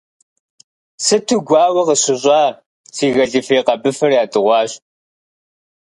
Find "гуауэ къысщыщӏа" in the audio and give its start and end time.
1.47-2.41